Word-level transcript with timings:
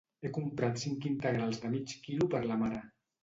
He 0.27 0.29
comprat 0.35 0.79
cinc 0.83 1.05
integrals 1.09 1.61
de 1.65 1.71
mig 1.75 1.95
quilo 2.07 2.31
per 2.35 2.43
la 2.53 2.61
mare 2.65 2.81